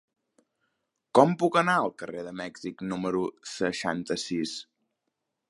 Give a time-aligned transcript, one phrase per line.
[1.19, 4.57] Com puc anar al carrer de Mèxic número seixanta-sis?